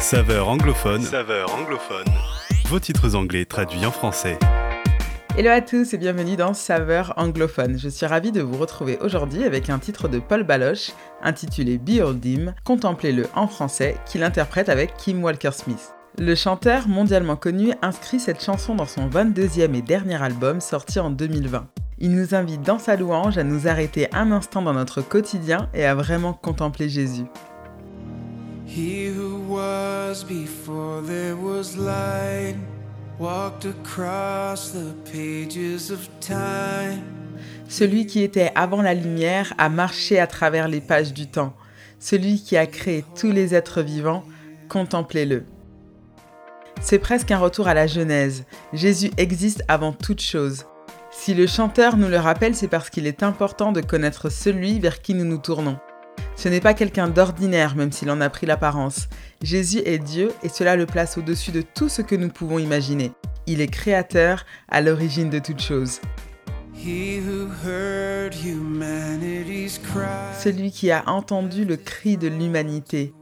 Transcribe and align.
Saveur 0.00 0.48
anglophone. 0.48 1.02
Saveur 1.02 1.54
anglophone. 1.54 2.06
Vos 2.68 2.80
titres 2.80 3.14
anglais 3.14 3.44
traduits 3.44 3.84
en 3.84 3.90
français. 3.90 4.38
Hello 5.36 5.50
à 5.50 5.60
tous 5.60 5.92
et 5.92 5.98
bienvenue 5.98 6.36
dans 6.36 6.54
Saveur 6.54 7.12
anglophone. 7.18 7.78
Je 7.78 7.90
suis 7.90 8.06
ravie 8.06 8.32
de 8.32 8.40
vous 8.40 8.56
retrouver 8.56 8.98
aujourd'hui 9.02 9.44
avec 9.44 9.68
un 9.68 9.78
titre 9.78 10.08
de 10.08 10.18
Paul 10.18 10.42
Baloche 10.42 10.92
intitulé 11.22 11.76
Behold 11.76 12.24
Him, 12.24 12.54
contemplez-le 12.64 13.26
en 13.34 13.46
français, 13.46 13.98
qu'il 14.06 14.22
interprète 14.22 14.70
avec 14.70 14.96
Kim 14.96 15.22
Walker-Smith. 15.22 15.92
Le 16.18 16.34
chanteur 16.34 16.88
mondialement 16.88 17.36
connu 17.36 17.74
inscrit 17.82 18.20
cette 18.20 18.42
chanson 18.42 18.74
dans 18.74 18.86
son 18.86 19.06
22e 19.06 19.74
et 19.74 19.82
dernier 19.82 20.20
album 20.20 20.62
sorti 20.62 20.98
en 20.98 21.10
2020. 21.10 21.68
Il 21.98 22.12
nous 22.12 22.34
invite 22.34 22.62
dans 22.62 22.78
sa 22.78 22.96
louange 22.96 23.36
à 23.36 23.44
nous 23.44 23.68
arrêter 23.68 24.08
un 24.14 24.32
instant 24.32 24.62
dans 24.62 24.72
notre 24.72 25.02
quotidien 25.02 25.68
et 25.74 25.84
à 25.84 25.94
vraiment 25.94 26.32
contempler 26.32 26.88
Jésus. 26.88 27.26
Celui 37.68 38.06
qui 38.06 38.22
était 38.22 38.52
avant 38.54 38.80
la 38.80 38.94
lumière 38.94 39.52
a 39.58 39.68
marché 39.68 40.20
à 40.20 40.28
travers 40.28 40.68
les 40.68 40.80
pages 40.80 41.12
du 41.12 41.26
temps. 41.26 41.56
Celui 41.98 42.40
qui 42.40 42.56
a 42.56 42.66
créé 42.66 43.04
tous 43.18 43.32
les 43.32 43.56
êtres 43.56 43.82
vivants, 43.82 44.22
contemplez-le. 44.68 45.42
C'est 46.80 47.00
presque 47.00 47.32
un 47.32 47.38
retour 47.38 47.66
à 47.66 47.74
la 47.74 47.88
Genèse. 47.88 48.44
Jésus 48.72 49.10
existe 49.16 49.64
avant 49.66 49.92
toute 49.92 50.22
chose. 50.22 50.66
Si 51.10 51.34
le 51.34 51.48
chanteur 51.48 51.96
nous 51.96 52.08
le 52.08 52.18
rappelle, 52.18 52.54
c'est 52.54 52.68
parce 52.68 52.88
qu'il 52.88 53.08
est 53.08 53.24
important 53.24 53.72
de 53.72 53.80
connaître 53.80 54.30
celui 54.30 54.78
vers 54.78 55.02
qui 55.02 55.14
nous 55.14 55.24
nous 55.24 55.38
tournons. 55.38 55.80
Ce 56.40 56.48
n'est 56.48 56.62
pas 56.62 56.72
quelqu'un 56.72 57.08
d'ordinaire, 57.08 57.76
même 57.76 57.92
s'il 57.92 58.10
en 58.10 58.22
a 58.22 58.30
pris 58.30 58.46
l'apparence. 58.46 59.10
Jésus 59.42 59.82
est 59.84 59.98
Dieu 59.98 60.32
et 60.42 60.48
cela 60.48 60.74
le 60.74 60.86
place 60.86 61.18
au-dessus 61.18 61.52
de 61.52 61.60
tout 61.60 61.90
ce 61.90 62.00
que 62.00 62.14
nous 62.14 62.30
pouvons 62.30 62.58
imaginer. 62.58 63.12
Il 63.46 63.60
est 63.60 63.66
créateur, 63.66 64.46
à 64.70 64.80
l'origine 64.80 65.28
de 65.28 65.38
toute 65.38 65.60
chose. 65.60 66.00
Celui 70.38 70.70
qui 70.70 70.90
a 70.90 71.06
entendu 71.10 71.66
le 71.66 71.76
cri 71.76 72.16
de 72.16 72.28
l'humanité, 72.28 73.12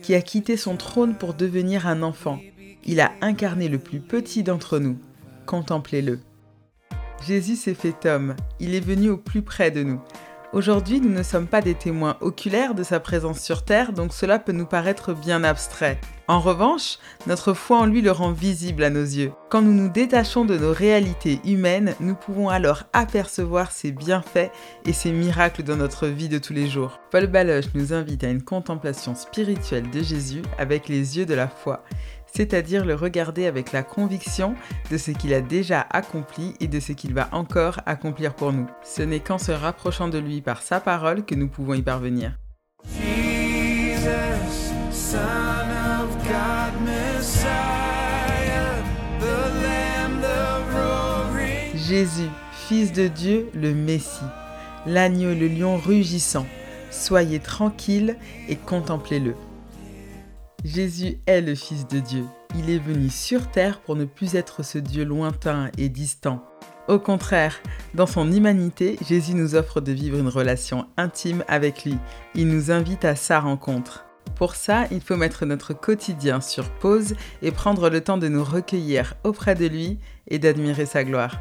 qui 0.00 0.14
a 0.14 0.22
quitté 0.22 0.56
son 0.56 0.76
trône 0.76 1.14
pour 1.14 1.34
devenir 1.34 1.86
un 1.86 2.02
enfant. 2.02 2.40
Il 2.86 3.02
a 3.02 3.12
incarné 3.20 3.68
le 3.68 3.76
plus 3.76 4.00
petit 4.00 4.42
d'entre 4.42 4.78
nous. 4.78 4.96
Contemplez-le. 5.44 6.20
Jésus 7.26 7.56
s'est 7.56 7.74
fait 7.74 8.06
homme, 8.06 8.34
il 8.60 8.74
est 8.74 8.80
venu 8.80 9.10
au 9.10 9.18
plus 9.18 9.42
près 9.42 9.70
de 9.70 9.82
nous. 9.82 10.00
Aujourd'hui, 10.52 11.00
nous 11.00 11.08
ne 11.08 11.22
sommes 11.22 11.46
pas 11.46 11.62
des 11.62 11.74
témoins 11.74 12.18
oculaires 12.20 12.74
de 12.74 12.82
sa 12.82 13.00
présence 13.00 13.40
sur 13.40 13.64
Terre, 13.64 13.94
donc 13.94 14.12
cela 14.12 14.38
peut 14.38 14.52
nous 14.52 14.66
paraître 14.66 15.14
bien 15.14 15.44
abstrait. 15.44 15.98
En 16.28 16.40
revanche, 16.40 16.98
notre 17.26 17.52
foi 17.52 17.78
en 17.78 17.86
lui 17.86 18.00
le 18.00 18.12
rend 18.12 18.30
visible 18.30 18.84
à 18.84 18.90
nos 18.90 19.02
yeux. 19.02 19.32
Quand 19.50 19.60
nous 19.60 19.72
nous 19.72 19.88
détachons 19.88 20.44
de 20.44 20.56
nos 20.56 20.72
réalités 20.72 21.40
humaines, 21.44 21.94
nous 22.00 22.14
pouvons 22.14 22.48
alors 22.48 22.84
apercevoir 22.92 23.72
ses 23.72 23.90
bienfaits 23.90 24.50
et 24.86 24.92
ses 24.92 25.12
miracles 25.12 25.62
dans 25.64 25.76
notre 25.76 26.06
vie 26.06 26.28
de 26.28 26.38
tous 26.38 26.52
les 26.52 26.68
jours. 26.68 27.00
Paul 27.10 27.26
Baloche 27.26 27.74
nous 27.74 27.92
invite 27.92 28.24
à 28.24 28.30
une 28.30 28.42
contemplation 28.42 29.14
spirituelle 29.14 29.90
de 29.90 30.02
Jésus 30.02 30.42
avec 30.58 30.88
les 30.88 31.18
yeux 31.18 31.26
de 31.26 31.34
la 31.34 31.48
foi 31.48 31.82
c'est-à-dire 32.34 32.84
le 32.84 32.94
regarder 32.94 33.46
avec 33.46 33.72
la 33.72 33.82
conviction 33.82 34.54
de 34.90 34.96
ce 34.96 35.10
qu'il 35.10 35.34
a 35.34 35.40
déjà 35.40 35.86
accompli 35.90 36.54
et 36.60 36.66
de 36.66 36.80
ce 36.80 36.92
qu'il 36.92 37.14
va 37.14 37.28
encore 37.32 37.80
accomplir 37.86 38.34
pour 38.34 38.52
nous. 38.52 38.66
Ce 38.82 39.02
n'est 39.02 39.20
qu'en 39.20 39.38
se 39.38 39.52
rapprochant 39.52 40.08
de 40.08 40.18
lui 40.18 40.40
par 40.40 40.62
sa 40.62 40.80
parole 40.80 41.24
que 41.24 41.34
nous 41.34 41.48
pouvons 41.48 41.74
y 41.74 41.82
parvenir. 41.82 42.38
Jésus, 51.74 52.28
Fils 52.52 52.92
de 52.92 53.08
Dieu, 53.08 53.48
le 53.54 53.72
Messie, 53.72 54.20
l'agneau 54.86 55.34
le 55.34 55.48
lion 55.48 55.78
rugissant, 55.78 56.46
soyez 56.90 57.38
tranquille 57.38 58.16
et 58.46 58.56
contemplez-le. 58.56 59.34
Jésus 60.64 61.18
est 61.26 61.40
le 61.40 61.54
Fils 61.54 61.88
de 61.88 61.98
Dieu. 61.98 62.24
Il 62.58 62.68
est 62.68 62.78
venu 62.78 63.08
sur 63.08 63.50
terre 63.50 63.80
pour 63.80 63.96
ne 63.96 64.04
plus 64.04 64.34
être 64.34 64.62
ce 64.62 64.76
Dieu 64.76 65.04
lointain 65.04 65.70
et 65.78 65.88
distant. 65.88 66.44
Au 66.88 66.98
contraire, 66.98 67.58
dans 67.94 68.06
son 68.06 68.30
humanité, 68.30 68.98
Jésus 69.08 69.34
nous 69.34 69.54
offre 69.54 69.80
de 69.80 69.92
vivre 69.92 70.18
une 70.18 70.28
relation 70.28 70.86
intime 70.98 71.42
avec 71.48 71.84
lui. 71.84 71.96
Il 72.34 72.48
nous 72.48 72.70
invite 72.70 73.06
à 73.06 73.16
sa 73.16 73.40
rencontre. 73.40 74.04
Pour 74.36 74.56
ça, 74.56 74.84
il 74.90 75.00
faut 75.00 75.16
mettre 75.16 75.46
notre 75.46 75.72
quotidien 75.72 76.42
sur 76.42 76.68
pause 76.68 77.14
et 77.40 77.50
prendre 77.50 77.88
le 77.88 78.02
temps 78.02 78.18
de 78.18 78.28
nous 78.28 78.44
recueillir 78.44 79.14
auprès 79.24 79.54
de 79.54 79.66
lui 79.66 79.98
et 80.28 80.38
d'admirer 80.38 80.86
sa 80.86 81.02
gloire. 81.02 81.40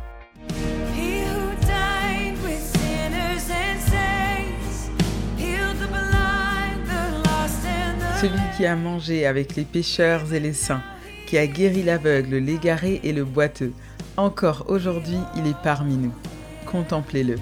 Celui 8.21 8.55
qui 8.55 8.67
a 8.67 8.75
mangé 8.75 9.25
avec 9.25 9.55
les 9.55 9.63
pécheurs 9.63 10.31
et 10.31 10.39
les 10.39 10.53
saints, 10.53 10.83
qui 11.25 11.39
a 11.39 11.47
guéri 11.47 11.81
l'aveugle, 11.81 12.35
l'égaré 12.35 13.01
et 13.03 13.13
le 13.13 13.25
boiteux. 13.25 13.73
Encore 14.15 14.65
aujourd'hui, 14.67 15.17
il 15.35 15.47
est 15.47 15.59
parmi 15.63 15.97
nous. 15.97 16.13
Contemplez-le. 16.67 17.37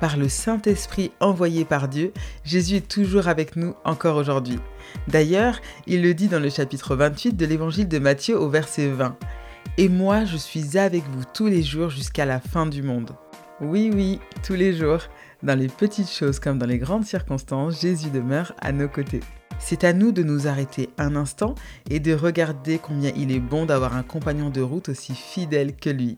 Par 0.00 0.16
le 0.16 0.30
Saint-Esprit 0.30 1.12
envoyé 1.20 1.66
par 1.66 1.88
Dieu, 1.88 2.14
Jésus 2.42 2.76
est 2.76 2.88
toujours 2.88 3.28
avec 3.28 3.56
nous 3.56 3.74
encore 3.84 4.16
aujourd'hui. 4.16 4.58
D'ailleurs, 5.08 5.60
il 5.86 6.00
le 6.00 6.14
dit 6.14 6.28
dans 6.28 6.40
le 6.40 6.48
chapitre 6.48 6.96
28 6.96 7.36
de 7.36 7.44
l'évangile 7.44 7.88
de 7.88 7.98
Matthieu 7.98 8.40
au 8.40 8.48
verset 8.48 8.88
20. 8.88 9.14
Et 9.76 9.90
moi, 9.90 10.24
je 10.24 10.38
suis 10.38 10.78
avec 10.78 11.02
vous 11.02 11.24
tous 11.34 11.48
les 11.48 11.62
jours 11.62 11.90
jusqu'à 11.90 12.24
la 12.24 12.40
fin 12.40 12.64
du 12.64 12.82
monde. 12.82 13.10
Oui, 13.60 13.90
oui, 13.92 14.20
tous 14.42 14.54
les 14.54 14.72
jours. 14.72 15.00
Dans 15.42 15.58
les 15.58 15.68
petites 15.68 16.10
choses 16.10 16.40
comme 16.40 16.58
dans 16.58 16.66
les 16.66 16.78
grandes 16.78 17.04
circonstances, 17.04 17.82
Jésus 17.82 18.08
demeure 18.08 18.54
à 18.58 18.72
nos 18.72 18.88
côtés. 18.88 19.20
C'est 19.58 19.84
à 19.84 19.92
nous 19.92 20.10
de 20.10 20.22
nous 20.22 20.48
arrêter 20.48 20.88
un 20.96 21.14
instant 21.14 21.54
et 21.90 22.00
de 22.00 22.14
regarder 22.14 22.78
combien 22.78 23.10
il 23.14 23.30
est 23.30 23.40
bon 23.40 23.66
d'avoir 23.66 23.94
un 23.94 24.02
compagnon 24.02 24.48
de 24.48 24.62
route 24.62 24.88
aussi 24.88 25.14
fidèle 25.14 25.76
que 25.76 25.90
lui. 25.90 26.16